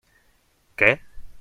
[0.81, 0.89] Què?